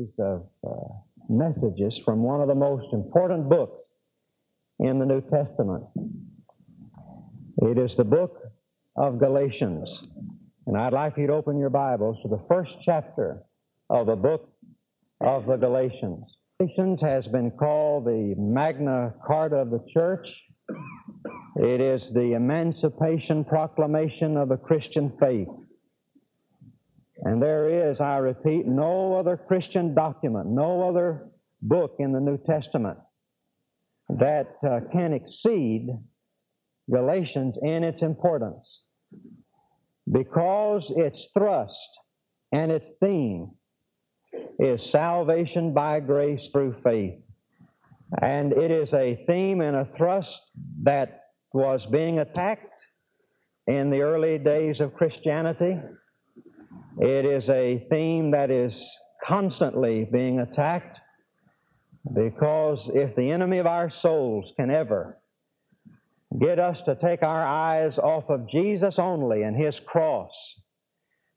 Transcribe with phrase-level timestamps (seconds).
[0.00, 0.94] series of uh,
[1.28, 3.78] messages from one of the most important books
[4.78, 5.84] in the New Testament.
[7.62, 8.36] It is the book
[8.96, 9.88] of Galatians.
[10.66, 13.42] And I'd like you to open your Bibles to the first chapter
[13.88, 14.48] of the book
[15.20, 16.24] of the Galatians.
[16.58, 20.26] Galatians has been called the Magna Carta of the church.
[21.56, 25.48] It is the Emancipation Proclamation of the Christian faith.
[27.22, 31.28] And there is, I repeat, no other Christian document, no other
[31.60, 32.98] book in the New Testament
[34.08, 35.88] that uh, can exceed
[36.90, 38.66] Galatians in its importance
[40.10, 41.78] because its thrust
[42.52, 43.50] and its theme
[44.58, 47.14] is salvation by grace through faith.
[48.20, 50.40] And it is a theme and a thrust
[50.82, 52.66] that was being attacked
[53.66, 55.76] in the early days of Christianity.
[57.02, 58.74] It is a theme that is
[59.26, 60.98] constantly being attacked
[62.12, 65.16] because if the enemy of our souls can ever
[66.38, 70.30] get us to take our eyes off of Jesus only and His cross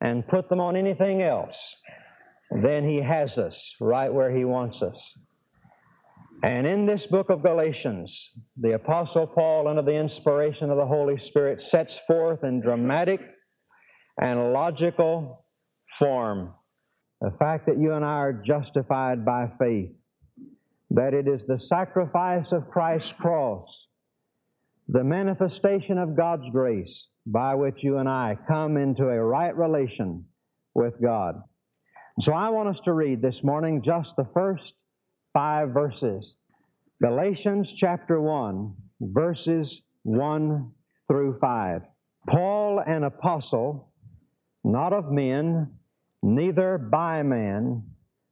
[0.02, 1.56] and put them on anything else,
[2.62, 4.98] then He has us right where He wants us.
[6.44, 8.12] And in this book of Galatians,
[8.58, 13.22] the Apostle Paul, under the inspiration of the Holy Spirit, sets forth in dramatic
[14.20, 15.43] and logical
[16.00, 16.54] form
[17.22, 19.92] the fact that you and I are justified by faith,
[20.92, 23.68] that it is the sacrifice of Christ's cross
[24.88, 26.94] the manifestation of God's grace
[27.26, 30.26] by which you and I come into a right relation
[30.74, 31.42] with God.
[32.20, 34.64] So I want us to read this morning just the first
[35.34, 36.26] five verses.
[37.02, 40.72] Galatians chapter 1, verses 1
[41.08, 41.82] through 5.
[42.30, 43.90] Paul, an apostle,
[44.64, 45.72] not of men,
[46.24, 47.84] neither by man,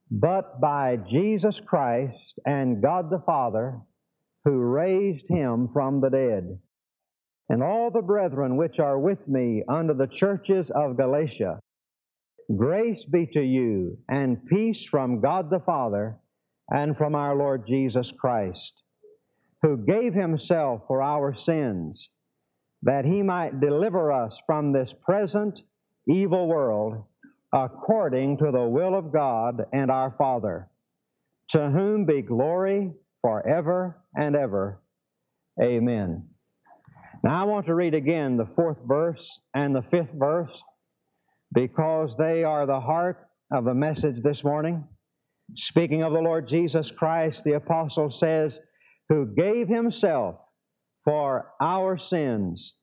[0.10, 3.80] but by Jesus Christ and God the Father,
[4.46, 6.58] who raised him from the dead.
[7.50, 11.60] And all the brethren which are with me under the churches of Galatia,
[12.56, 16.18] grace be to you and peace from God the Father
[16.70, 18.72] and from our Lord Jesus Christ,
[19.62, 22.08] who gave himself for our sins,
[22.84, 25.60] that he might deliver us from this present
[26.08, 27.04] evil world
[27.54, 30.70] according to the will of God and our Father,
[31.52, 32.92] to whom be glory
[33.22, 34.82] forever and ever.
[35.62, 36.28] Amen.
[37.24, 40.52] Now I want to read again the fourth verse and the fifth verse
[41.54, 44.86] because they are the heart of the message this morning.
[45.56, 48.58] Speaking of the Lord Jesus Christ, the apostle says,
[49.10, 50.38] who gave himself
[51.04, 52.74] for our sins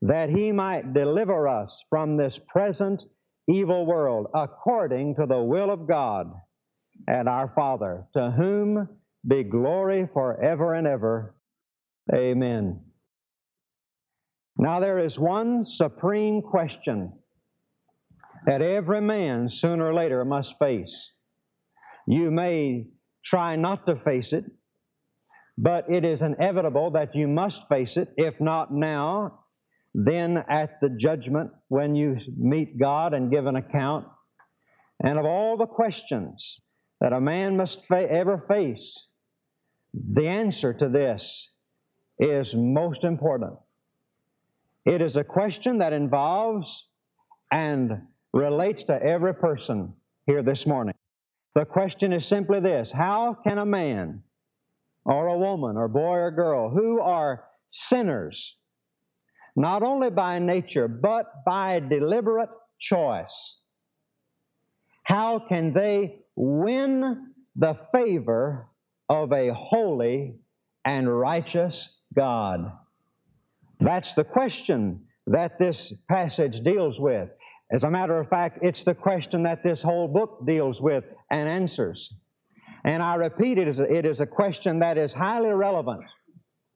[0.00, 3.02] that he might deliver us from this present
[3.48, 6.32] evil world according to the will of God
[7.06, 8.88] and our Father, to whom
[9.26, 11.34] be glory forever and ever.
[12.14, 12.80] Amen.
[14.56, 17.12] Now, there is one supreme question
[18.46, 21.10] that every man sooner or later must face.
[22.06, 22.86] You may
[23.24, 24.44] try not to face it,
[25.56, 29.40] but it is inevitable that you must face it, if not now,
[30.04, 34.06] then at the judgment when you meet God and give an account.
[35.02, 36.60] And of all the questions
[37.00, 38.96] that a man must fa- ever face,
[39.92, 41.48] the answer to this
[42.20, 43.54] is most important.
[44.84, 46.84] It is a question that involves
[47.50, 49.94] and relates to every person
[50.26, 50.94] here this morning.
[51.56, 54.22] The question is simply this How can a man
[55.04, 58.54] or a woman or boy or girl who are sinners,
[59.58, 63.56] not only by nature, but by deliberate choice,
[65.02, 68.68] how can they win the favor
[69.08, 70.36] of a holy
[70.84, 72.70] and righteous God?
[73.80, 77.28] That's the question that this passage deals with.
[77.72, 81.48] As a matter of fact, it's the question that this whole book deals with and
[81.48, 82.08] answers.
[82.84, 86.04] And I repeat, it is, a, it is a question that is highly relevant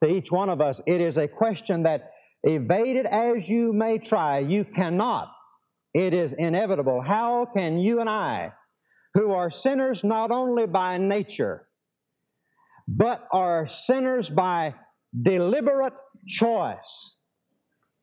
[0.03, 0.81] to each one of us.
[0.85, 2.11] It is a question that,
[2.45, 5.29] evaded as you may try, you cannot.
[5.95, 7.03] It is inevitable.
[7.07, 8.53] How can you and I,
[9.15, 11.67] who are sinners not only by nature,
[12.89, 14.75] but are sinners by
[15.21, 15.93] deliberate
[16.27, 17.15] choice,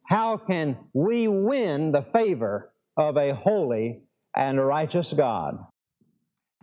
[0.08, 4.04] how can we win the favor of a holy
[4.36, 5.58] and righteous God?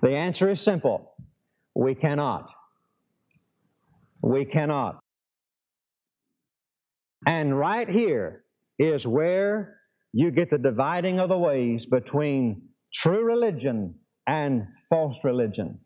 [0.02, 1.12] The answer is simple.
[1.74, 2.48] We cannot.
[4.22, 5.00] We cannot.
[7.26, 8.44] And right here
[8.78, 9.76] is where
[10.12, 12.62] you get the dividing of the ways between
[12.94, 13.96] true religion
[14.26, 15.80] and false religion.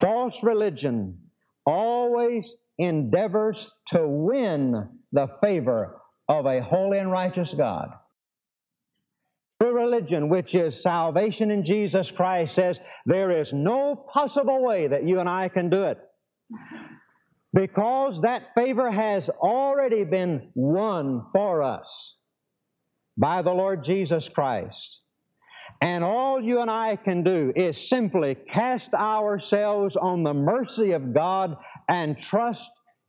[0.00, 1.18] False religion
[1.64, 2.44] always
[2.78, 7.88] endeavors to win the favor of a holy and righteous God.
[9.62, 15.06] True religion, which is salvation in Jesus Christ, says there is no possible way that
[15.06, 15.98] you and I can do it.
[17.52, 21.86] Because that favor has already been won for us
[23.16, 24.98] by the Lord Jesus Christ.
[25.80, 31.12] And all you and I can do is simply cast ourselves on the mercy of
[31.12, 31.56] God
[31.88, 32.60] and trust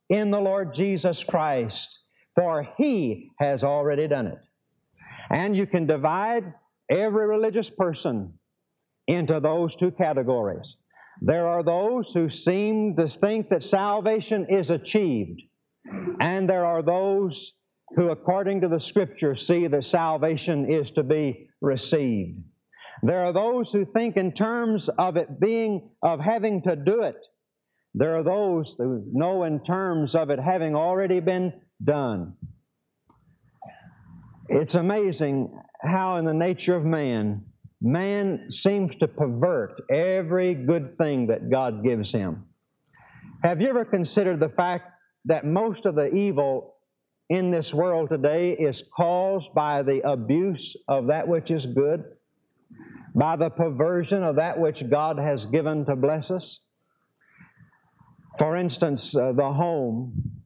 [0.10, 1.88] in the Lord Jesus Christ,
[2.36, 4.40] for He has already done it.
[5.30, 6.54] And you can divide
[6.90, 8.34] every religious person
[9.08, 10.66] into those two categories.
[11.22, 15.42] There are those who seem to think that salvation is achieved,
[16.20, 17.54] and there are those
[17.96, 22.40] who, according to the Scripture, see that salvation is to be received.
[23.04, 27.18] There are those who think in terms of it being, of having to do it.
[27.94, 32.34] There are those who know in terms of it having already been done.
[34.50, 37.46] It's amazing how, in the nature of man,
[37.84, 42.46] man seems to pervert every good thing that God gives him.
[43.44, 44.90] Have you ever considered the fact
[45.26, 46.76] that most of the evil
[47.30, 52.04] in this world today is caused by the abuse of that which is good?
[53.16, 56.60] by the perversion of that which God has given to bless us.
[58.40, 60.42] For instance, uh, the home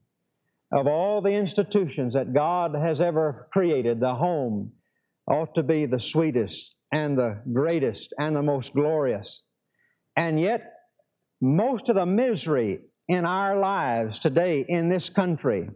[0.71, 4.73] of all the institutions that God has ever created, the home
[5.25, 9.41] ought to be the sweetest and the greatest and the most glorious.
[10.15, 10.73] And yet,
[11.41, 15.69] most of the misery in our lives today in this country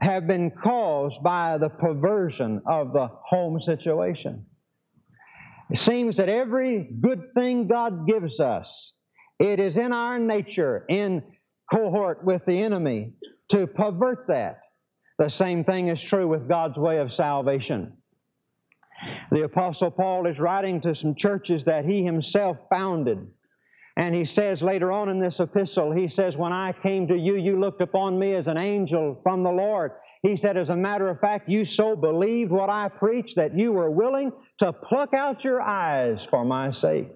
[0.00, 4.46] have been caused by the perversion of the home situation.
[5.70, 8.92] It seems that every good thing God gives us,
[9.38, 11.22] it is in our nature, in
[11.72, 13.12] cohort with the enemy,
[13.50, 14.60] to pervert that.
[15.18, 17.92] The same thing is true with God's way of salvation.
[19.30, 23.26] The Apostle Paul is writing to some churches that he himself founded.
[23.96, 27.36] And he says later on in this epistle, he says, When I came to you,
[27.36, 29.92] you looked upon me as an angel from the Lord.
[30.22, 33.72] He said, as a matter of fact, you so believed what I preached that you
[33.72, 37.08] were willing to pluck out your eyes for my sake.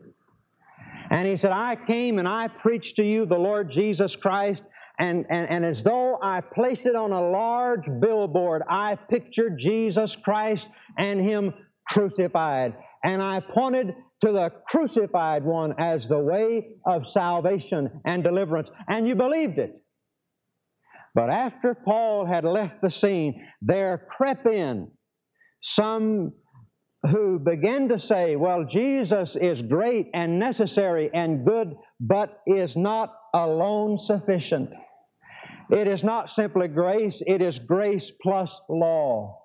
[1.11, 4.63] And he said, I came and I preached to you the Lord Jesus Christ,
[4.99, 10.17] and, and, and as though I placed it on a large billboard, I pictured Jesus
[10.23, 10.67] Christ
[10.97, 11.53] and Him
[11.89, 12.75] crucified.
[13.03, 13.95] And I pointed
[14.25, 18.69] to the crucified one as the way of salvation and deliverance.
[18.89, 19.81] And you believed it.
[21.15, 24.91] But after Paul had left the scene, there crept in
[25.63, 26.33] some
[27.11, 33.15] who began to say, well, Jesus is great and necessary and good, but is not
[33.35, 34.71] alone sufficient.
[35.71, 39.41] It is not simply grace, it is grace plus law.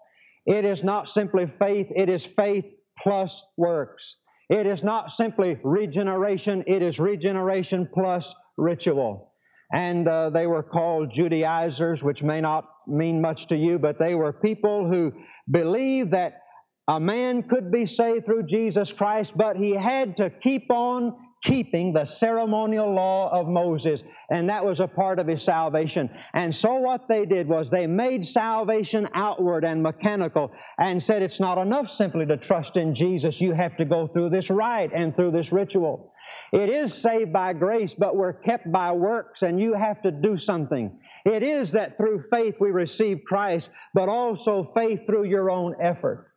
[0.45, 2.65] It is not simply faith, it is faith
[3.01, 4.15] plus works.
[4.49, 8.25] It is not simply regeneration, it is regeneration plus
[8.57, 9.29] ritual
[9.71, 14.15] and uh, they were called Judaizers, which may not mean much to you, but they
[14.15, 15.11] were people who
[15.49, 16.41] believed that
[16.87, 21.93] a man could be saved through Jesus Christ, but he had to keep on keeping
[21.93, 26.09] the ceremonial law of Moses, and that was a part of his salvation.
[26.33, 31.39] And so what they did was they made salvation outward and mechanical and said it's
[31.39, 33.39] not enough simply to trust in Jesus.
[33.39, 36.13] You have to go through this rite and through this ritual.
[36.51, 40.39] It is saved by grace, but we're kept by works, and you have to do
[40.39, 40.99] something.
[41.25, 46.31] It is that through faith we receive Christ, but also faith through your own effort.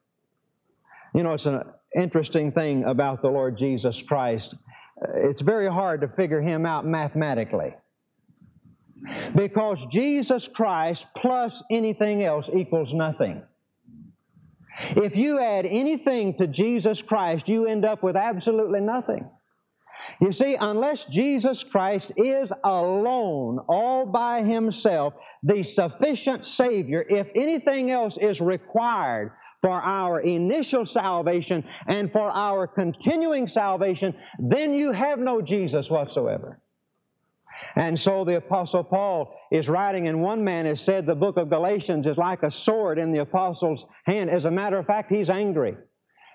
[1.15, 1.63] You know, it's an
[1.97, 4.55] interesting thing about the Lord Jesus Christ.
[5.03, 7.75] Uh, it's very hard to figure him out mathematically.
[9.35, 13.43] Because Jesus Christ plus anything else equals nothing.
[14.97, 19.29] If you add anything to Jesus Christ, you end up with absolutely nothing.
[20.21, 27.91] You see, unless Jesus Christ is alone, all by himself, the sufficient Savior, if anything
[27.91, 29.33] else is required
[29.63, 36.61] for our initial salvation and for our continuing salvation, then you have no Jesus whatsoever.
[37.77, 41.49] And so the Apostle Paul is writing, and one man has said the book of
[41.49, 44.31] Galatians is like a sword in the Apostle's hand.
[44.31, 45.77] As a matter of fact, he's angry.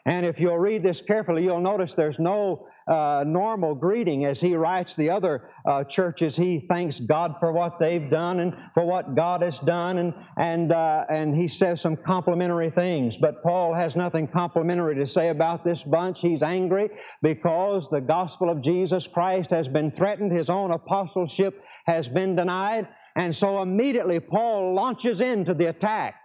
[0.06, 4.56] And if you'll read this carefully, you'll notice there's no uh, normal greeting as he
[4.56, 6.36] writes the other uh, churches.
[6.36, 10.72] He thanks God for what they've done and for what God has done, and and
[10.72, 13.18] uh, and he says some complimentary things.
[13.18, 16.18] But Paul has nothing complimentary to say about this bunch.
[16.22, 16.90] He's angry
[17.22, 20.32] because the gospel of Jesus Christ has been threatened.
[20.32, 26.16] His own apostleship has been denied, and so immediately Paul launches into the attack.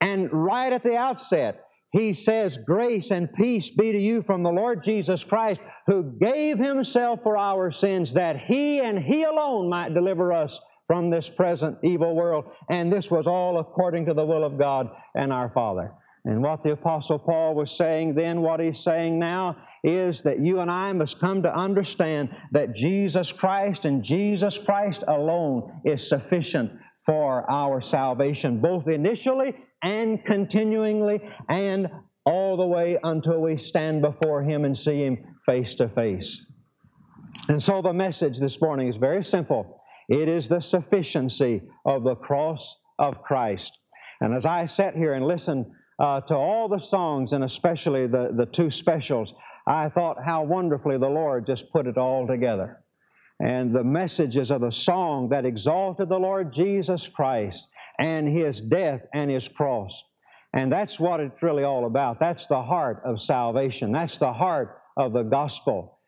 [0.00, 4.50] And right at the outset, he says, Grace and peace be to you from the
[4.50, 9.92] Lord Jesus Christ, who gave himself for our sins, that he and he alone might
[9.92, 12.46] deliver us from this present evil world.
[12.70, 15.92] And this was all according to the will of God and our Father.
[16.24, 20.60] And what the Apostle Paul was saying then, what he's saying now, is that you
[20.60, 26.70] and I must come to understand that Jesus Christ and Jesus Christ alone is sufficient
[27.04, 31.88] for our salvation, both initially and continuingly and
[32.24, 36.40] all the way until we stand before Him and see Him face to face.
[37.48, 39.80] And so the message this morning is very simple.
[40.08, 43.70] It is the sufficiency of the cross of Christ.
[44.20, 45.66] And as I sat here and listened
[45.98, 49.32] uh, to all the songs, and especially the, the two specials,
[49.66, 52.82] I thought how wonderfully the Lord just put it all together.
[53.40, 57.64] And the messages of the song that exalted the Lord Jesus Christ
[57.98, 59.92] and His death and His cross.
[60.52, 62.20] And that's what it's really all about.
[62.20, 63.92] That's the heart of salvation.
[63.92, 65.98] That's the heart of the gospel.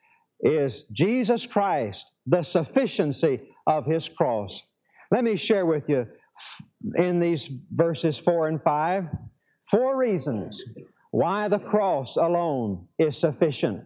[0.40, 4.60] Is Jesus Christ, the sufficiency of His cross.
[5.10, 6.06] Let me share with you
[6.96, 9.04] in these verses 4 and 5
[9.70, 10.62] four reasons
[11.10, 13.84] why the cross alone is sufficient.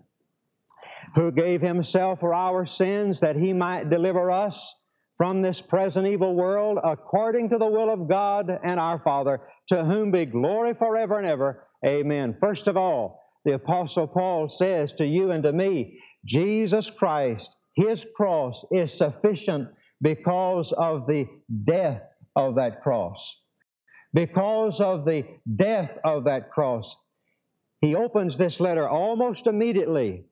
[1.14, 4.75] Who gave Himself for our sins that He might deliver us
[5.19, 9.85] from this present evil world according to the will of God and our Father, to
[9.85, 11.67] whom be glory forever and ever.
[11.85, 12.37] Amen.
[12.41, 18.07] First of all, the Apostle Paul says to you and to me, Jesus Christ, His
[18.17, 19.69] cross is sufficient
[20.01, 21.27] because of the
[21.65, 22.03] death
[22.37, 23.19] of that cross.
[24.15, 25.25] Because of the
[25.57, 26.95] death of that cross.
[27.81, 30.25] He opens this letter almost immediately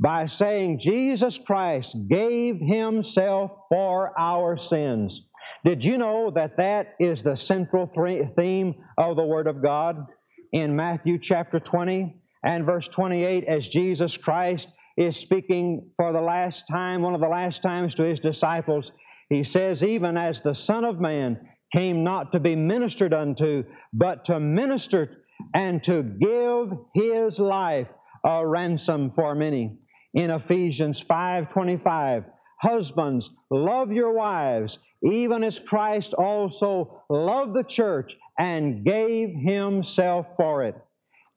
[0.00, 5.20] by saying Jesus Christ gave Himself for our sins.
[5.64, 7.90] Did you know that that is the central
[8.36, 10.06] theme of the Word of God
[10.52, 16.64] in Matthew chapter 20 and verse 28 as Jesus Christ is speaking for the last
[16.70, 18.90] time, one of the last times to His disciples?
[19.30, 21.40] He says, Even as the Son of Man
[21.72, 25.18] came not to be ministered unto, but to minister
[25.54, 27.88] and to give His life
[28.24, 29.78] a ransom for many
[30.14, 32.24] in Ephesians 5:25.
[32.60, 40.64] Husbands, love your wives, even as Christ also loved the church and gave himself for
[40.64, 40.76] it.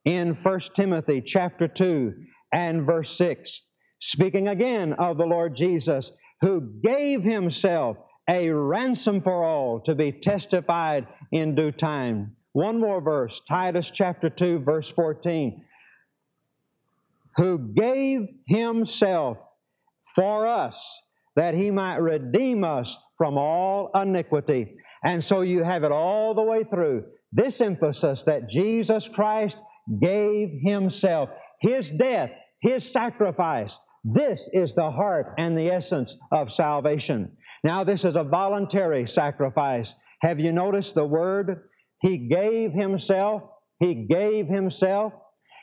[0.05, 2.13] In 1 Timothy chapter 2
[2.53, 3.61] and verse 6,
[3.99, 7.97] speaking again of the Lord Jesus, who gave himself
[8.29, 12.35] a ransom for all to be testified in due time.
[12.53, 15.65] One more verse, Titus chapter 2, verse 14
[17.37, 19.37] who gave himself
[20.15, 20.75] for us
[21.35, 24.75] that he might redeem us from all iniquity.
[25.03, 27.03] And so you have it all the way through.
[27.31, 29.55] This emphasis that Jesus Christ
[30.01, 31.29] gave himself,
[31.61, 33.77] his death, his sacrifice.
[34.03, 37.37] This is the heart and the essence of salvation.
[37.63, 39.93] Now, this is a voluntary sacrifice.
[40.21, 41.69] Have you noticed the word?
[42.01, 43.43] He gave himself.
[43.79, 45.13] He gave himself.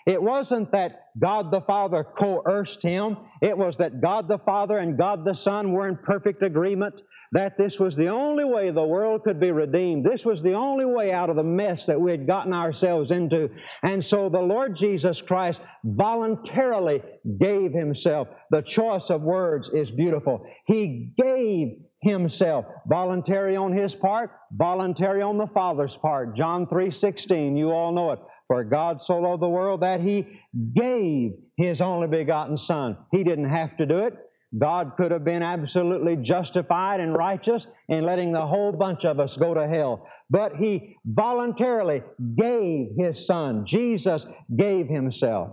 [0.06, 3.16] It wasn't that God the Father coerced him.
[3.40, 6.94] It was that God the Father and God the Son were in perfect agreement
[7.34, 10.04] that this was the only way the world could be redeemed.
[10.04, 13.48] This was the only way out of the mess that we had gotten ourselves into.
[13.82, 17.02] And so the Lord Jesus Christ voluntarily
[17.40, 18.28] gave Himself.
[18.50, 20.46] The choice of words is beautiful.
[20.66, 27.70] He gave himself voluntary on his part voluntary on the father's part john 3.16 you
[27.70, 30.26] all know it for God so loved the world that He
[30.74, 32.96] gave His only begotten Son.
[33.10, 34.14] He didn't have to do it.
[34.56, 39.36] God could have been absolutely justified and righteous in letting the whole bunch of us
[39.36, 40.06] go to hell.
[40.30, 42.02] But He voluntarily
[42.36, 43.64] gave His Son.
[43.66, 44.24] Jesus
[44.54, 45.50] gave Himself.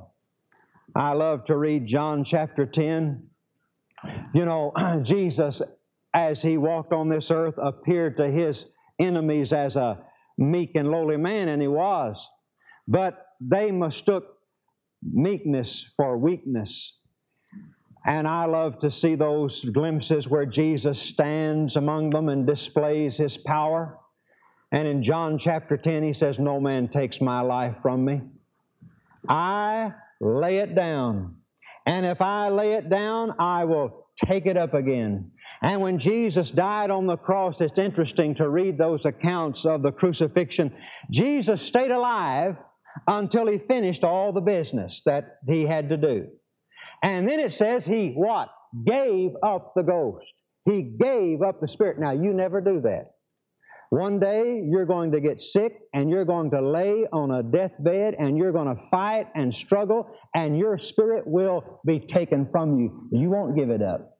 [0.95, 3.23] I love to read John chapter 10.
[4.33, 5.61] You know, Jesus,
[6.13, 8.65] as He walked on this earth, appeared to His
[8.99, 9.97] enemies as a
[10.37, 12.17] meek and lowly man, and He was.
[12.87, 14.25] But they mistook
[15.01, 16.93] meekness for weakness.
[18.05, 23.37] And I love to see those glimpses where Jesus stands among them and displays his
[23.37, 23.97] power.
[24.71, 28.21] And in John chapter 10, he says, No man takes my life from me.
[29.29, 31.35] I lay it down.
[31.85, 35.31] And if I lay it down, I will take it up again.
[35.61, 39.91] And when Jesus died on the cross, it's interesting to read those accounts of the
[39.91, 40.73] crucifixion.
[41.11, 42.55] Jesus stayed alive
[43.07, 46.27] until he finished all the business that he had to do.
[47.03, 48.49] And then it says he what?
[48.85, 50.25] Gave up the ghost.
[50.65, 51.99] He gave up the spirit.
[51.99, 53.11] Now you never do that.
[53.89, 58.15] One day you're going to get sick and you're going to lay on a deathbed
[58.17, 63.09] and you're going to fight and struggle and your spirit will be taken from you.
[63.11, 64.17] You won't give it up.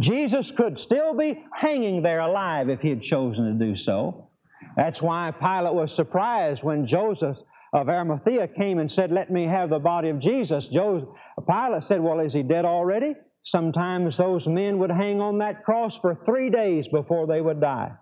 [0.00, 4.30] Jesus could still be hanging there alive if he had chosen to do so.
[4.76, 7.36] That's why Pilate was surprised when Joseph
[7.72, 10.66] of Arimathea came and said, Let me have the body of Jesus.
[10.72, 11.08] Joseph,
[11.46, 13.14] Pilate said, Well, is he dead already?
[13.44, 17.92] Sometimes those men would hang on that cross for three days before they would die.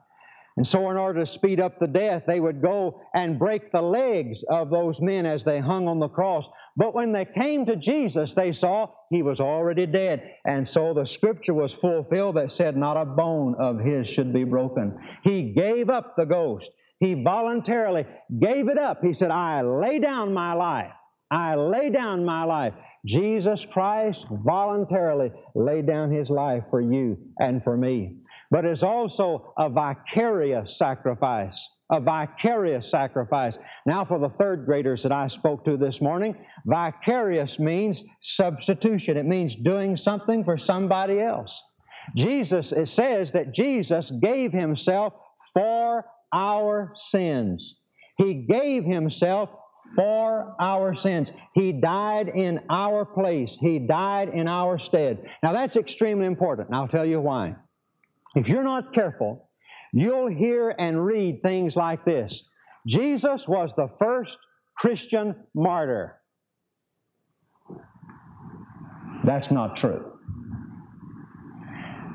[0.56, 3.82] And so, in order to speed up the death, they would go and break the
[3.82, 6.44] legs of those men as they hung on the cross.
[6.76, 10.22] But when they came to Jesus, they saw he was already dead.
[10.44, 14.44] And so the scripture was fulfilled that said, Not a bone of his should be
[14.44, 14.96] broken.
[15.24, 16.70] He gave up the ghost.
[17.00, 18.04] He voluntarily
[18.40, 19.00] gave it up.
[19.02, 20.92] He said, I lay down my life.
[21.30, 22.74] I lay down my life.
[23.04, 28.16] Jesus Christ voluntarily laid down his life for you and for me
[28.54, 31.60] but it's also a vicarious sacrifice.
[31.90, 33.56] A vicarious sacrifice.
[33.84, 39.16] Now, for the third graders that I spoke to this morning, vicarious means substitution.
[39.16, 41.52] It means doing something for somebody else.
[42.16, 45.14] Jesus, it says that Jesus gave Himself
[45.52, 47.76] for our sins.
[48.18, 49.48] He gave Himself
[49.94, 51.28] for our sins.
[51.54, 53.56] He died in our place.
[53.60, 55.24] He died in our stead.
[55.42, 57.56] Now that's extremely important, I'll tell you why.
[58.34, 59.48] If you're not careful,
[59.92, 62.42] you'll hear and read things like this
[62.86, 64.36] Jesus was the first
[64.76, 66.16] Christian martyr.
[69.24, 70.13] That's not true.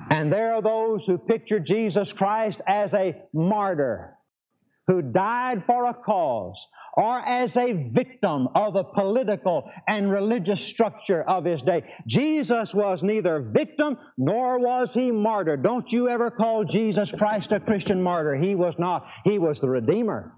[0.09, 4.17] And there are those who picture Jesus Christ as a martyr
[4.87, 6.57] who died for a cause
[6.97, 11.83] or as a victim of the political and religious structure of his day.
[12.07, 15.57] Jesus was neither victim nor was he martyr.
[15.57, 18.35] Don't you ever call Jesus Christ a Christian martyr.
[18.35, 19.05] He was not.
[19.25, 20.33] He was the Redeemer.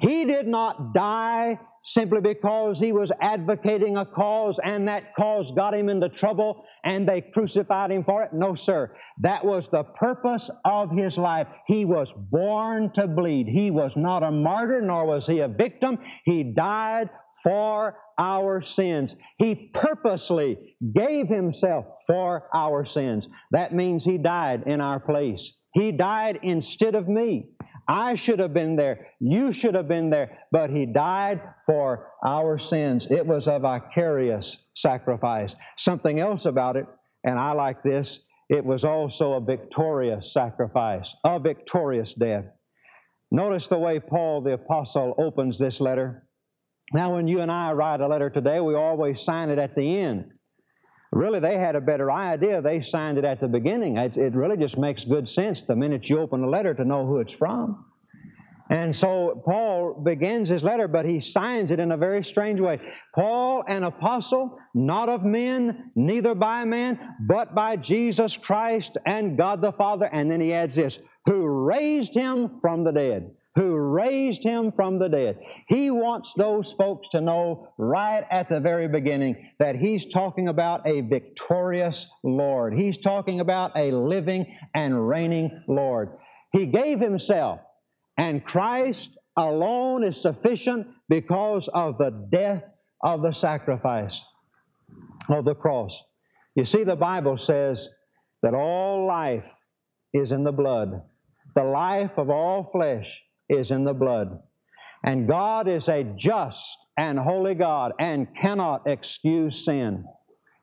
[0.00, 5.72] He did not die simply because he was advocating a cause and that cause got
[5.72, 8.32] him into trouble and they crucified him for it.
[8.32, 8.92] No, sir.
[9.20, 11.46] That was the purpose of his life.
[11.66, 13.46] He was born to bleed.
[13.46, 15.98] He was not a martyr nor was he a victim.
[16.24, 17.08] He died
[17.44, 19.14] for our sins.
[19.38, 23.28] He purposely gave himself for our sins.
[23.52, 25.52] That means he died in our place.
[25.72, 27.50] He died instead of me.
[27.88, 29.08] I should have been there.
[29.20, 30.38] You should have been there.
[30.50, 33.06] But He died for our sins.
[33.10, 35.54] It was a vicarious sacrifice.
[35.76, 36.86] Something else about it,
[37.24, 42.44] and I like this, it was also a victorious sacrifice, a victorious death.
[43.30, 46.26] Notice the way Paul the Apostle opens this letter.
[46.92, 49.98] Now, when you and I write a letter today, we always sign it at the
[49.98, 50.30] end.
[51.16, 52.60] Really, they had a better idea.
[52.60, 53.96] They signed it at the beginning.
[53.96, 57.06] It, it really just makes good sense the minute you open the letter to know
[57.06, 57.86] who it's from.
[58.68, 62.80] And so Paul begins his letter, but he signs it in a very strange way.
[63.14, 69.62] Paul, an apostle, not of men, neither by man, but by Jesus Christ and God
[69.62, 70.04] the Father.
[70.04, 74.98] And then he adds this, who raised him from the dead who raised him from
[74.98, 75.38] the dead.
[75.66, 80.86] He wants those folks to know right at the very beginning that he's talking about
[80.86, 82.74] a victorious Lord.
[82.74, 86.10] He's talking about a living and reigning Lord.
[86.52, 87.60] He gave himself,
[88.18, 92.62] and Christ alone is sufficient because of the death
[93.02, 94.20] of the sacrifice
[95.30, 95.98] of the cross.
[96.54, 97.88] You see, the Bible says
[98.42, 99.44] that all life
[100.12, 101.02] is in the blood.
[101.54, 103.06] The life of all flesh
[103.48, 104.40] is in the blood.
[105.04, 106.58] And God is a just
[106.96, 110.04] and holy God and cannot excuse sin.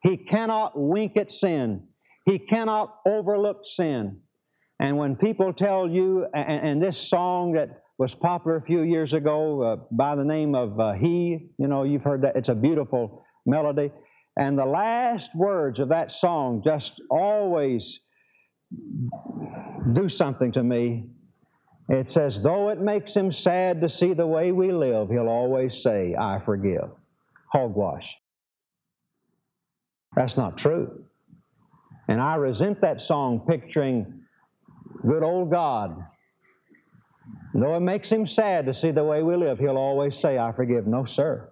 [0.01, 1.87] He cannot wink at sin.
[2.25, 4.19] He cannot overlook sin.
[4.79, 9.13] And when people tell you, and, and this song that was popular a few years
[9.13, 12.55] ago uh, by the name of uh, He, you know, you've heard that, it's a
[12.55, 13.91] beautiful melody.
[14.35, 17.99] And the last words of that song just always
[19.93, 21.05] do something to me.
[21.89, 25.81] It says, though it makes him sad to see the way we live, he'll always
[25.83, 26.89] say, I forgive.
[27.51, 28.07] Hogwash.
[30.15, 31.03] That's not true.
[32.07, 34.21] And I resent that song picturing
[35.05, 36.05] good old God.
[37.53, 40.51] Though it makes him sad to see the way we live, he'll always say, I
[40.53, 40.87] forgive.
[40.87, 41.49] No, sir.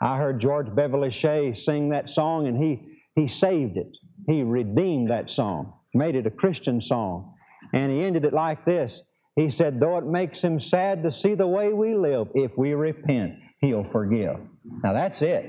[0.00, 3.96] I heard George Beverly Shea sing that song, and he, he saved it.
[4.26, 7.34] He redeemed that song, made it a Christian song.
[7.72, 9.00] And he ended it like this
[9.36, 12.74] He said, Though it makes him sad to see the way we live, if we
[12.74, 14.36] repent, he'll forgive.
[14.82, 15.46] Now that's it.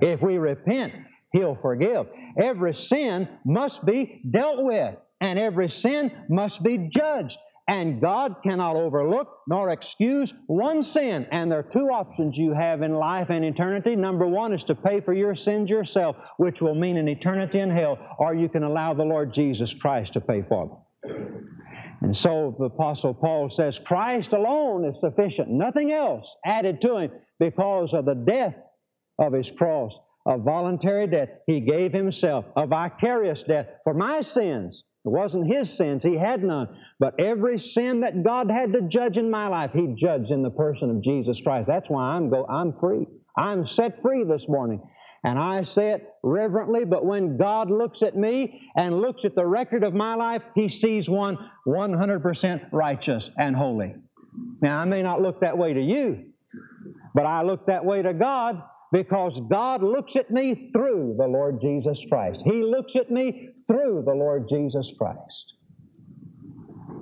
[0.00, 0.92] If we repent,
[1.32, 2.06] he'll forgive.
[2.40, 7.36] Every sin must be dealt with, and every sin must be judged.
[7.66, 11.26] And God cannot overlook nor excuse one sin.
[11.30, 13.94] And there are two options you have in life and eternity.
[13.94, 17.70] Number one is to pay for your sins yourself, which will mean an eternity in
[17.70, 21.57] hell, or you can allow the Lord Jesus Christ to pay for them.
[22.00, 27.10] And so the Apostle Paul says, Christ alone is sufficient, nothing else added to him
[27.40, 28.54] because of the death
[29.18, 29.92] of his cross,
[30.26, 31.28] a voluntary death.
[31.46, 36.42] He gave himself, a vicarious death for my sins it wasn't his sins, he had
[36.42, 36.68] none.
[36.98, 40.50] But every sin that God had to judge in my life, he judged in the
[40.50, 41.66] person of Jesus Christ.
[41.66, 43.06] That's why I'm go I'm free.
[43.34, 44.82] I'm set free this morning.
[45.28, 49.44] And I say it reverently, but when God looks at me and looks at the
[49.44, 51.36] record of my life, He sees one
[51.66, 53.94] 100% righteous and holy.
[54.62, 56.30] Now, I may not look that way to you,
[57.14, 61.60] but I look that way to God because God looks at me through the Lord
[61.60, 62.40] Jesus Christ.
[62.42, 65.52] He looks at me through the Lord Jesus Christ.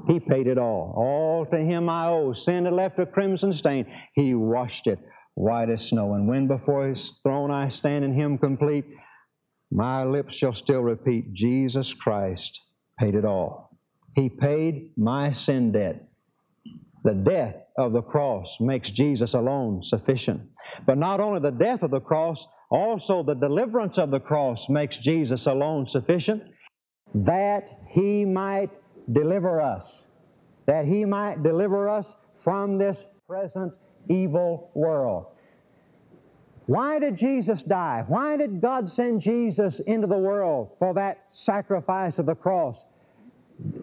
[0.08, 0.92] He paid it all.
[0.96, 2.32] All to Him I owe.
[2.32, 3.86] Sin had left a crimson stain.
[4.14, 4.98] He washed it
[5.36, 6.14] white as snow.
[6.14, 8.86] And when before His throne I stand in Him complete,
[9.70, 12.58] my lips shall still repeat, Jesus Christ
[12.98, 13.78] paid it all.
[14.14, 16.08] He paid my sin debt.
[17.04, 20.40] The death of the cross makes Jesus alone sufficient.
[20.86, 24.96] But not only the death of the cross, also the deliverance of the cross makes
[24.96, 26.42] Jesus alone sufficient
[27.14, 28.70] that he might
[29.12, 30.06] deliver us,
[30.66, 33.72] that he might deliver us from this present
[34.08, 35.26] evil world.
[36.66, 38.04] Why did Jesus die?
[38.08, 42.86] Why did God send Jesus into the world for that sacrifice of the cross?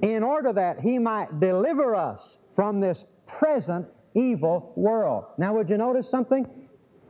[0.01, 5.25] In order that he might deliver us from this present evil world.
[5.37, 6.45] Now, would you notice something?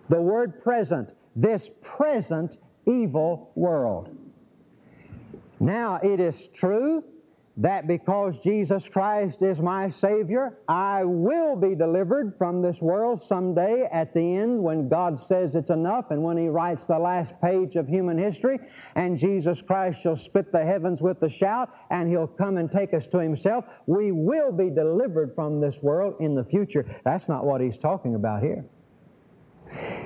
[0.10, 4.16] The word present, this present evil world.
[5.60, 7.04] Now, it is true
[7.58, 13.88] that because Jesus Christ is my Savior, I will be delivered from this world someday
[13.92, 17.76] at the end when God says it's enough and when He writes the last page
[17.76, 18.60] of human history
[18.96, 22.94] and Jesus Christ shall spit the heavens with a shout and He'll come and take
[22.94, 23.66] us to Himself.
[23.86, 26.86] We will be delivered from this world in the future.
[27.04, 28.66] That's not what He's talking about here.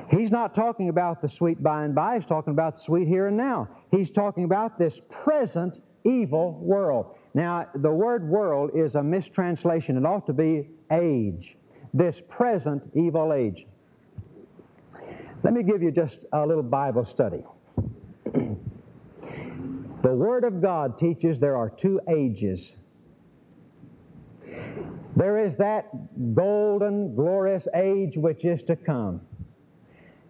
[0.09, 3.27] He's not talking about the sweet by and by, he's talking about the sweet here
[3.27, 3.67] and now.
[3.91, 7.17] He's talking about this present evil world.
[7.37, 9.95] Now, the word world is a mistranslation.
[9.95, 11.55] It ought to be age.
[11.93, 13.67] This present evil age.
[15.43, 17.43] Let me give you just a little Bible study.
[18.33, 18.57] the
[20.01, 22.77] Word of God teaches there are two ages.
[25.15, 25.91] There is that
[26.33, 29.21] golden, glorious age which is to come.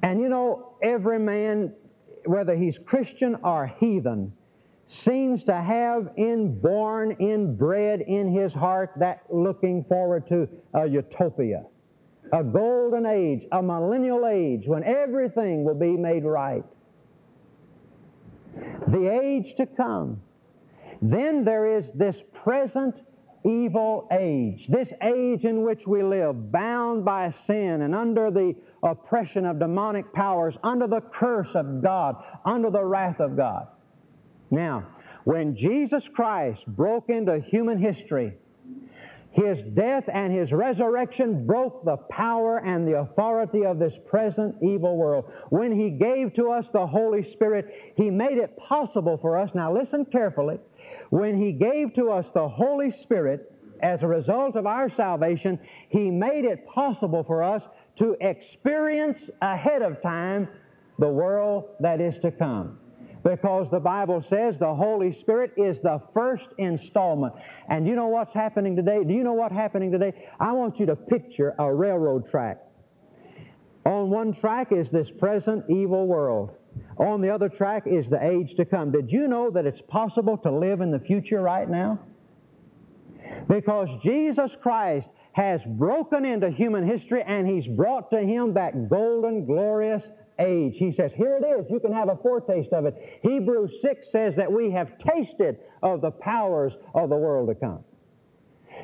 [0.04, 1.74] And you know, every man,
[2.26, 4.34] whether he's Christian or heathen,
[4.88, 11.66] seems to have inborn, inbred in his heart that looking forward to a utopia,
[12.32, 16.64] a golden age, a millennial age when everything will be made right.
[18.88, 20.22] The age to come.
[21.02, 23.04] Then there is this present
[23.44, 29.46] evil age, this age in which we live, bound by sin and under the oppression
[29.46, 33.68] of demonic powers, under the curse of God, under the wrath of God.
[34.50, 34.88] Now,
[35.24, 38.38] when Jesus Christ broke into human history,
[39.38, 44.98] his death and His resurrection broke the power and the authority of this present evil
[44.98, 45.32] world.
[45.50, 49.54] When He gave to us the Holy Spirit, He made it possible for us.
[49.54, 50.60] Now listen carefully.
[51.12, 56.10] When He gave to us the Holy Spirit, as a result of our salvation, He
[56.10, 60.48] made it possible for us to experience ahead of time
[60.98, 62.80] the world that is to come
[63.28, 67.34] because the Bible says the Holy Spirit is the first installment.
[67.68, 69.04] And you know what's happening today?
[69.04, 70.14] Do you know what's happening today?
[70.40, 72.60] I want you to picture a railroad track.
[73.86, 76.56] On one track is this present evil world.
[77.00, 78.92] On the other track is the age to come.
[78.92, 82.00] Did you know that it's possible to live in the future right now?
[83.50, 89.46] Because Jesus Christ has broken into human history and He's brought to Him that golden,
[89.46, 90.78] glorious age.
[90.78, 91.70] He says, Here it is.
[91.70, 93.20] You can have a foretaste of it.
[93.22, 97.84] Hebrews 6 says that we have tasted of the powers of the world to come.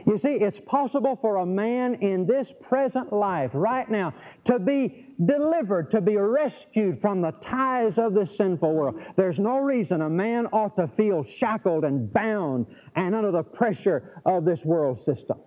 [0.05, 4.13] You see, it's possible for a man in this present life, right now,
[4.45, 9.01] to be delivered, to be rescued from the ties of this sinful world.
[9.15, 14.21] There's no reason a man ought to feel shackled and bound and under the pressure
[14.25, 15.39] of this world system.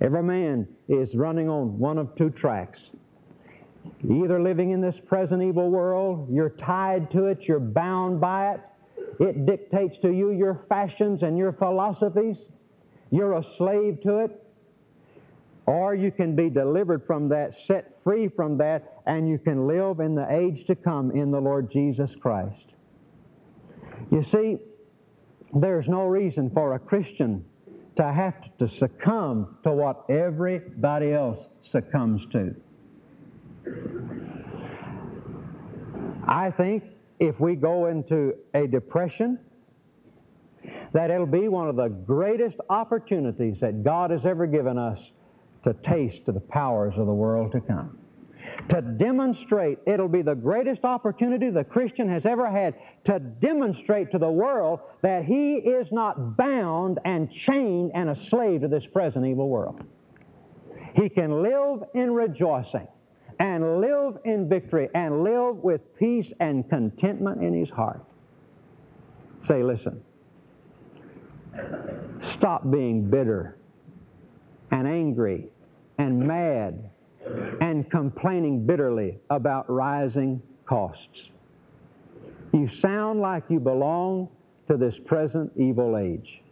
[0.00, 2.92] Every man is running on one of two tracks.
[4.08, 8.60] Either living in this present evil world, you're tied to it, you're bound by it,
[9.20, 12.48] it dictates to you your fashions and your philosophies
[13.12, 14.42] you're a slave to it,
[15.66, 20.00] or you can be delivered from that, set free from that, and you can live
[20.00, 22.74] in the age to come in the Lord Jesus Christ.
[24.10, 24.58] You see,
[25.54, 27.44] there's no reason for a Christian
[27.96, 32.56] to have to succumb to what everybody else succumbs to.
[36.24, 36.84] I think
[37.18, 39.38] if we go into a depression,
[40.92, 45.12] that it'll be one of the greatest opportunities that God has ever given us
[45.64, 47.98] to taste the powers of the world to come.
[48.68, 54.18] To demonstrate, it'll be the greatest opportunity the Christian has ever had to demonstrate to
[54.18, 59.26] the world that he is not bound and chained and a slave to this present
[59.26, 59.84] evil world.
[60.94, 62.88] He can live in rejoicing
[63.38, 68.02] and live in victory and live with peace and contentment in his heart.
[69.40, 70.02] Say, listen,
[72.18, 73.56] Stop being bitter
[74.70, 75.48] and angry
[75.98, 76.90] and mad
[77.60, 81.32] and complaining bitterly about rising costs.
[82.52, 84.28] You sound like you belong
[84.68, 86.42] to this present evil age.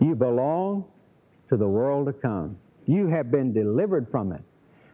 [0.00, 0.84] You belong
[1.48, 2.58] to the world to come.
[2.86, 4.42] You have been delivered from it,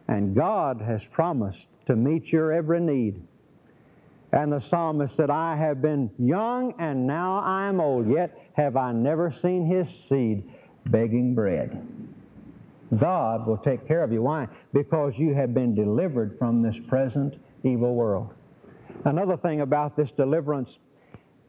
[0.07, 3.21] and God has promised to meet your every need.
[4.31, 8.77] And the psalmist said, I have been young and now I am old, yet have
[8.77, 10.43] I never seen his seed
[10.85, 11.83] begging bread.
[12.95, 14.21] God will take care of you.
[14.23, 14.47] Why?
[14.73, 18.33] Because you have been delivered from this present evil world.
[19.05, 20.79] Another thing about this deliverance,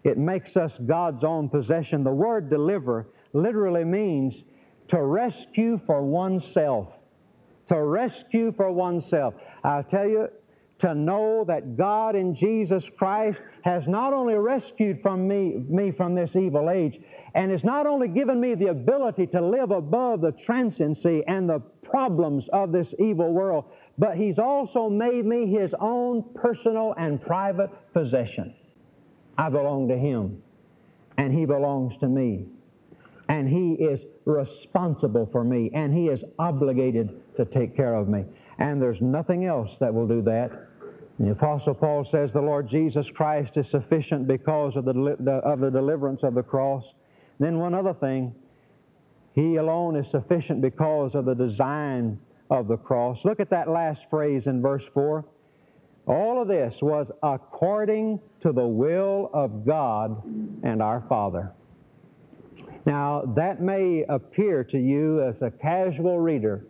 [0.04, 2.04] it makes us God's own possession.
[2.04, 4.44] The word deliver literally means
[4.90, 6.88] to rescue for oneself.
[7.66, 9.34] To rescue for oneself.
[9.62, 10.28] I'll tell you,
[10.78, 16.14] to know that God in Jesus Christ has not only rescued from me, me from
[16.14, 16.98] this evil age,
[17.34, 21.60] and has not only given me the ability to live above the transiency and the
[21.82, 27.70] problems of this evil world, but He's also made me His own personal and private
[27.92, 28.54] possession.
[29.38, 30.42] I belong to Him,
[31.16, 32.46] and He belongs to me.
[33.30, 38.24] And He is responsible for me, and He is obligated to take care of me.
[38.58, 40.50] And there's nothing else that will do that.
[41.20, 44.92] The Apostle Paul says the Lord Jesus Christ is sufficient because of the,
[45.44, 46.96] of the deliverance of the cross.
[47.38, 48.34] Then, one other thing,
[49.32, 52.18] He alone is sufficient because of the design
[52.50, 53.24] of the cross.
[53.24, 55.24] Look at that last phrase in verse 4.
[56.08, 60.20] All of this was according to the will of God
[60.64, 61.52] and our Father.
[62.86, 66.64] Now, that may appear to you as a casual reader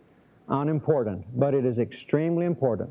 [0.47, 2.89] unimportant, but it is extremely important.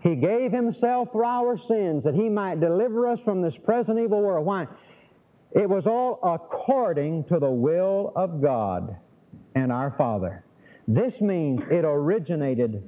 [0.00, 4.22] He gave Himself for our sins that He might deliver us from this present evil
[4.22, 4.46] world.
[4.46, 4.66] Why?
[5.52, 8.96] It was all according to the will of God
[9.54, 10.44] and our Father.
[10.86, 12.82] This means it originated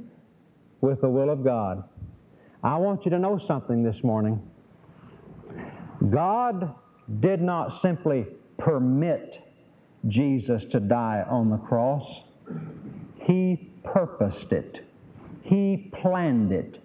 [0.81, 1.85] with the will of God.
[2.62, 4.40] I want you to know something this morning.
[6.11, 6.74] God
[7.20, 8.26] did not simply
[8.61, 9.42] permit
[10.07, 12.25] Jesus to die on the cross,
[13.16, 14.85] He purposed it,
[15.42, 16.79] He planned it,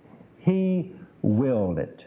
[0.45, 2.05] he willed it.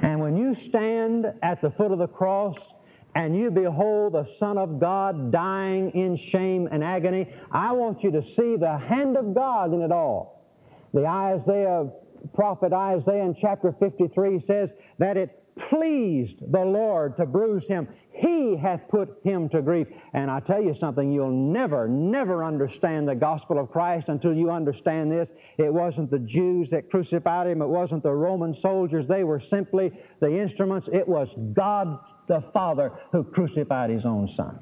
[0.00, 2.74] And when you stand at the foot of the cross
[3.16, 8.12] and you behold the Son of God dying in shame and agony, I want you
[8.12, 10.46] to see the hand of God in it all.
[10.94, 11.90] The Isaiah
[12.32, 17.88] prophet Isaiah in chapter 53 says that it pleased the Lord to bruise him.
[18.12, 19.88] He hath put him to grief.
[20.14, 24.50] And I tell you something, you'll never, never understand the gospel of Christ until you
[24.50, 25.34] understand this.
[25.58, 29.06] It wasn't the Jews that crucified him, it wasn't the Roman soldiers.
[29.06, 30.88] They were simply the instruments.
[30.92, 34.58] It was God the Father who crucified his own Son.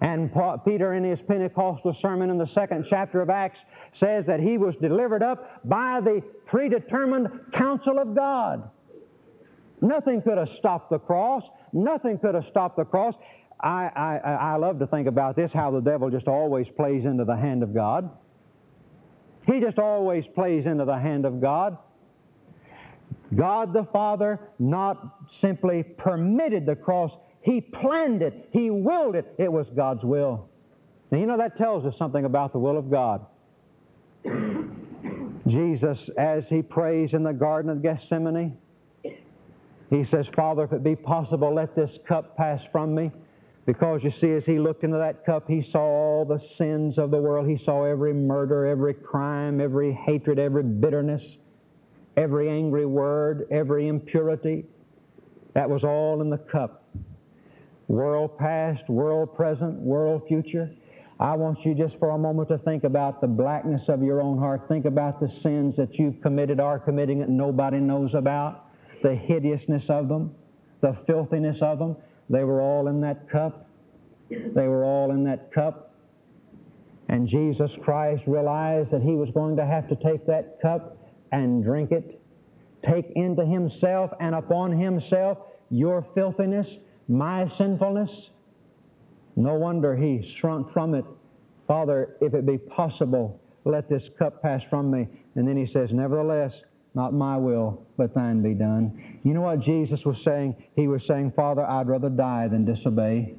[0.00, 0.32] And
[0.64, 4.76] Peter, in his Pentecostal sermon in the second chapter of Acts, says that he was
[4.76, 8.68] delivered up by the predetermined counsel of God.
[9.82, 11.50] Nothing could have stopped the cross.
[11.72, 13.16] Nothing could have stopped the cross.
[13.60, 17.24] I, I, I love to think about this how the devil just always plays into
[17.24, 18.08] the hand of God.
[19.46, 21.76] He just always plays into the hand of God.
[23.34, 28.48] God the Father not simply permitted the cross, He planned it.
[28.52, 29.34] He willed it.
[29.36, 30.48] It was God's will.
[31.10, 33.26] Now, you know, that tells us something about the will of God.
[35.46, 38.56] Jesus, as he prays in the Garden of Gethsemane,
[39.92, 43.10] he says, Father, if it be possible, let this cup pass from me.
[43.66, 47.10] Because you see, as he looked into that cup, he saw all the sins of
[47.10, 47.46] the world.
[47.46, 51.36] He saw every murder, every crime, every hatred, every bitterness,
[52.16, 54.64] every angry word, every impurity.
[55.52, 56.84] That was all in the cup.
[57.86, 60.74] World past, world present, world future.
[61.20, 64.38] I want you just for a moment to think about the blackness of your own
[64.38, 64.66] heart.
[64.68, 68.71] Think about the sins that you've committed, are committing that nobody knows about,
[69.02, 70.34] the hideousness of them,
[70.80, 71.96] the filthiness of them.
[72.30, 73.66] They were all in that cup.
[74.30, 75.94] They were all in that cup.
[77.08, 80.96] And Jesus Christ realized that he was going to have to take that cup
[81.30, 82.20] and drink it,
[82.82, 85.38] take into himself and upon himself
[85.70, 88.30] your filthiness, my sinfulness,
[89.36, 91.04] no wonder he shrunk from it.
[91.66, 95.08] Father, if it be possible, let this cup pass from me.
[95.34, 99.20] And then he says, Nevertheless, not my will, but thine be done.
[99.24, 100.56] You know what Jesus was saying?
[100.76, 103.34] He was saying, Father, I'd rather die than disobey.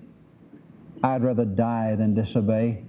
[1.03, 2.83] I'd rather die than disobey.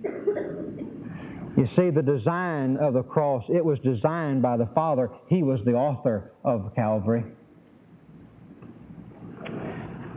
[1.56, 5.10] You see, the design of the cross, it was designed by the Father.
[5.28, 7.24] He was the author of Calvary.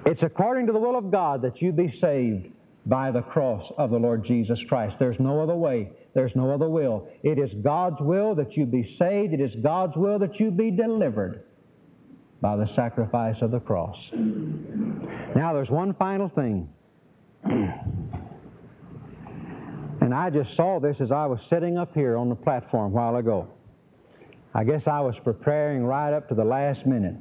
[0.06, 2.50] It's according to the will of God that you be saved
[2.86, 4.98] by the cross of the Lord Jesus Christ.
[4.98, 5.92] There's no other way.
[6.18, 7.08] There's no other will.
[7.22, 9.36] It is God's will that you be saved.
[9.36, 11.44] It is God's will that you be delivered
[12.42, 14.10] by the sacrifice of the cross.
[15.36, 16.74] Now, there's one final thing.
[17.44, 17.72] and
[20.12, 23.18] I just saw this as I was sitting up here on the platform a while
[23.18, 23.48] ago.
[24.56, 27.16] I guess I was preparing right up to the last minute.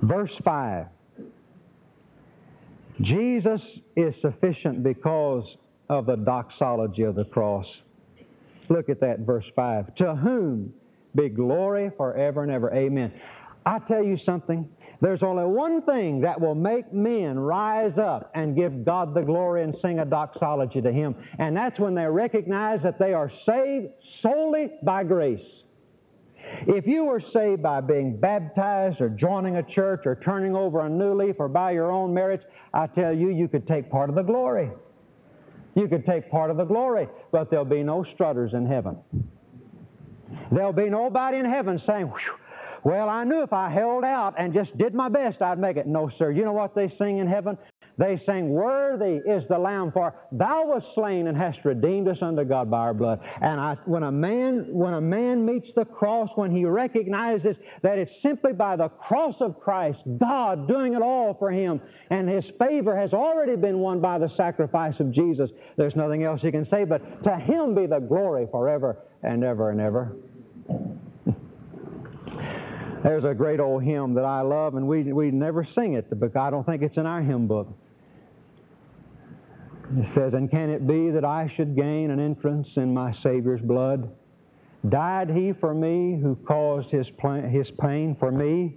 [0.00, 0.86] Verse 5
[3.02, 7.82] Jesus is sufficient because of the doxology of the cross.
[8.68, 9.94] Look at that, verse 5.
[9.96, 10.72] To whom
[11.14, 12.72] be glory forever and ever.
[12.74, 13.12] Amen.
[13.64, 14.68] I tell you something,
[15.00, 19.64] there's only one thing that will make men rise up and give God the glory
[19.64, 23.88] and sing a doxology to Him, and that's when they recognize that they are saved
[23.98, 25.64] solely by grace.
[26.68, 30.88] If you were saved by being baptized or joining a church or turning over a
[30.88, 34.14] new leaf or by your own merits, I tell you, you could take part of
[34.14, 34.70] the glory.
[35.76, 38.96] You could take part of the glory, but there'll be no strutters in heaven.
[40.50, 42.10] There'll be nobody in heaven saying,
[42.82, 45.86] Well, I knew if I held out and just did my best, I'd make it.
[45.86, 46.30] No, sir.
[46.30, 47.58] You know what they sing in heaven?
[47.98, 52.44] They sang, Worthy is the Lamb, for thou wast slain and hast redeemed us unto
[52.44, 53.26] God by our blood.
[53.40, 57.98] And I, when, a man, when a man meets the cross, when he recognizes that
[57.98, 61.80] it's simply by the cross of Christ, God doing it all for him,
[62.10, 66.42] and his favor has already been won by the sacrifice of Jesus, there's nothing else
[66.42, 70.14] he can say but, To him be the glory forever and ever and ever.
[73.02, 76.36] There's a great old hymn that I love, and we, we never sing it because
[76.36, 77.68] I don't think it's in our hymn book.
[79.94, 83.62] It says, And can it be that I should gain an entrance in my Savior's
[83.62, 84.10] blood?
[84.88, 87.12] Died he for me who caused his,
[87.48, 88.76] his pain for me,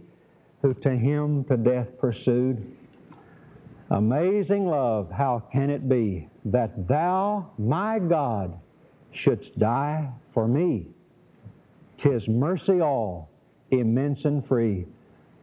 [0.62, 2.76] who to him to death pursued?
[3.92, 8.60] Amazing love, how can it be that thou, my God,
[9.12, 10.88] shouldst die for me?
[11.98, 13.30] Tis mercy all,
[13.72, 14.86] immense and free,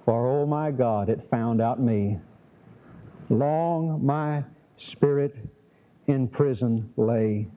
[0.05, 2.19] for, oh my God, it found out me.
[3.29, 4.45] Long my
[4.77, 5.37] spirit
[6.07, 7.49] in prison lay,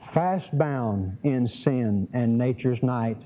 [0.00, 3.18] fast bound in sin and nature's night.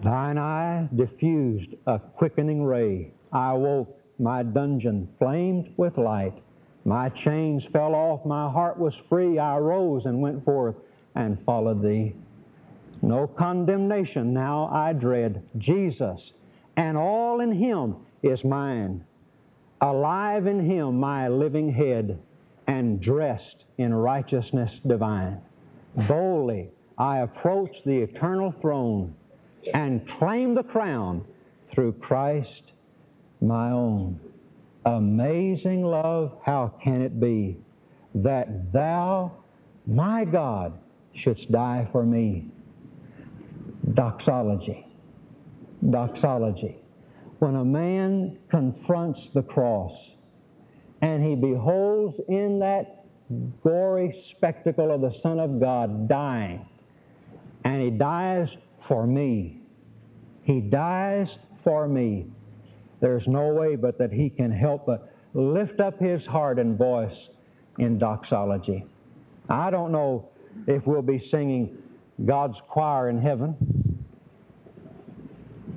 [0.00, 3.12] Thine eye diffused a quickening ray.
[3.32, 6.34] I awoke, my dungeon flamed with light.
[6.84, 9.38] My chains fell off, my heart was free.
[9.38, 10.76] I rose and went forth
[11.14, 12.14] and followed thee.
[13.02, 15.42] No condemnation now I dread.
[15.58, 16.32] Jesus
[16.76, 19.04] and all in Him is mine.
[19.80, 22.18] Alive in Him, my living head
[22.70, 25.40] and dressed in righteousness divine.
[26.06, 29.12] Boldly I approach the eternal throne
[29.74, 31.24] and claim the crown
[31.66, 32.70] through Christ
[33.40, 34.20] my own.
[34.86, 37.56] Amazing love, how can it be
[38.14, 39.32] that thou,
[39.88, 40.78] my God,
[41.12, 42.46] shouldst die for me?
[43.94, 44.86] Doxology.
[45.90, 46.76] Doxology.
[47.40, 50.14] When a man confronts the cross,
[51.02, 53.04] and he beholds in that
[53.62, 56.66] gory spectacle of the Son of God dying.
[57.64, 59.60] And he dies for me.
[60.42, 62.26] He dies for me.
[63.00, 67.30] there's no way but that he can help but lift up his heart and voice
[67.78, 68.84] in doxology.
[69.48, 70.28] I don't know
[70.66, 71.82] if we'll be singing
[72.24, 73.56] God's choir in heaven,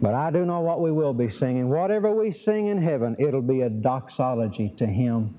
[0.03, 1.69] but I do know what we will be singing.
[1.69, 5.33] Whatever we sing in heaven, it'll be a doxology to Him.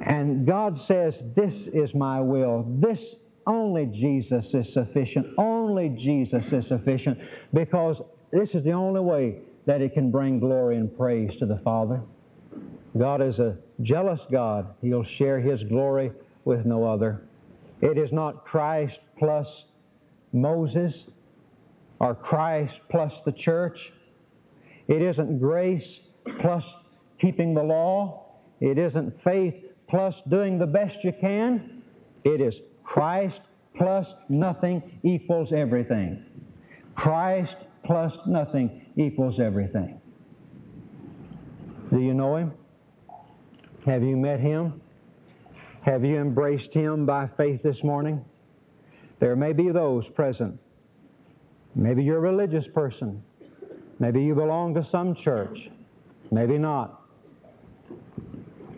[0.00, 2.64] And God says, This is my will.
[2.66, 5.26] This only Jesus is sufficient.
[5.36, 7.20] Only Jesus is sufficient
[7.52, 8.00] because
[8.30, 9.36] this is the only way
[9.66, 12.00] that it can bring glory and praise to the Father.
[12.96, 14.72] God is a jealous God.
[14.80, 16.10] He'll share His glory
[16.46, 17.20] with no other.
[17.82, 19.66] It is not Christ plus
[20.32, 21.06] Moses
[22.00, 23.92] or Christ plus the church.
[24.88, 26.00] It isn't grace
[26.40, 26.76] plus
[27.18, 28.26] keeping the law.
[28.60, 29.54] It isn't faith
[29.88, 31.82] plus doing the best you can.
[32.24, 33.42] It is Christ
[33.74, 36.24] plus nothing equals everything.
[36.94, 40.00] Christ plus nothing equals everything.
[41.90, 42.52] Do you know Him?
[43.86, 44.80] Have you met Him?
[45.82, 48.24] Have you embraced Him by faith this morning?
[49.18, 50.58] There may be those present.
[51.74, 53.22] Maybe you're a religious person.
[53.98, 55.70] Maybe you belong to some church.
[56.30, 57.02] Maybe not.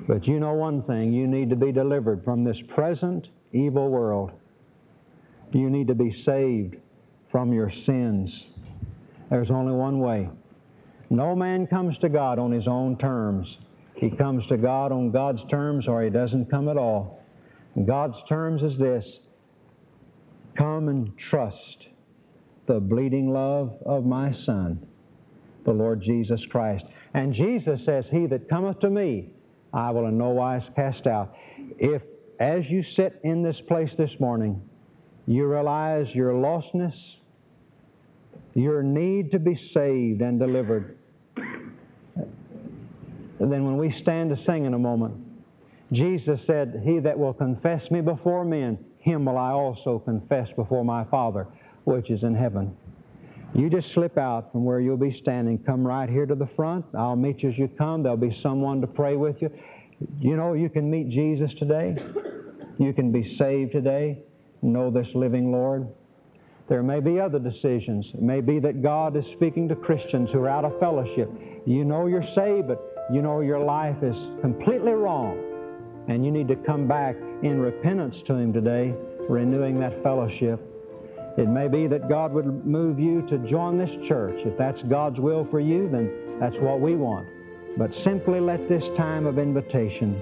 [0.07, 4.33] But you know one thing you need to be delivered from this present evil world.
[5.53, 6.77] You need to be saved
[7.29, 8.47] from your sins.
[9.31, 10.31] There's only one way.
[11.11, 13.59] No man comes to God on his own terms.
[13.95, 17.23] He comes to God on God's terms or he doesn't come at all.
[17.85, 19.21] God's terms is this
[20.55, 21.89] Come and trust
[22.67, 24.85] the bleeding love of my Son,
[25.65, 26.87] the Lord Jesus Christ.
[27.15, 29.31] And Jesus says, He that cometh to me,
[29.73, 31.35] I will in no wise cast out.
[31.79, 32.03] If,
[32.39, 34.61] as you sit in this place this morning,
[35.27, 37.17] you realize your lostness,
[38.55, 40.97] your need to be saved and delivered,
[43.39, 45.15] then when we stand to sing in a moment,
[45.93, 50.85] Jesus said, He that will confess me before men, him will I also confess before
[50.85, 51.47] my Father
[51.87, 52.77] which is in heaven.
[53.55, 55.57] You just slip out from where you'll be standing.
[55.57, 56.85] Come right here to the front.
[56.95, 58.03] I'll meet you as you come.
[58.03, 59.51] There'll be someone to pray with you.
[60.21, 61.97] You know, you can meet Jesus today.
[62.79, 64.19] You can be saved today.
[64.63, 65.87] Know this living Lord.
[66.69, 68.13] There may be other decisions.
[68.13, 71.31] It may be that God is speaking to Christians who are out of fellowship.
[71.65, 75.39] You know you're saved, but you know your life is completely wrong.
[76.09, 78.95] And you need to come back in repentance to Him today,
[79.29, 80.76] renewing that fellowship.
[81.37, 84.47] It may be that God would move you to join this church.
[84.47, 87.29] If that's God's will for you, then that's what we want.
[87.77, 90.21] But simply let this time of invitation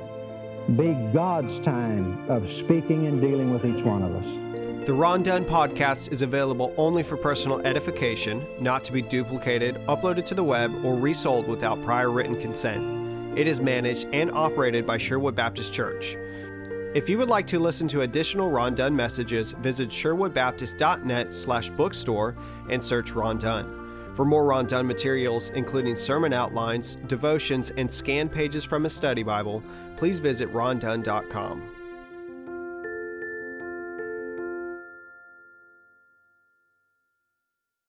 [0.76, 4.40] be God's time of speaking and dealing with each one of us.
[4.86, 10.24] The Ron Dunn podcast is available only for personal edification, not to be duplicated, uploaded
[10.26, 13.38] to the web, or resold without prior written consent.
[13.38, 16.16] It is managed and operated by Sherwood Baptist Church.
[16.94, 22.36] If you would like to listen to additional Ron Dunn messages, visit sherwoodbaptist.net slash bookstore
[22.70, 24.12] and search Ron Dunn.
[24.14, 29.24] For more Ron Dunn materials, including sermon outlines, devotions, and scanned pages from a study
[29.24, 29.60] Bible,
[29.96, 31.73] please visit rondunn.com.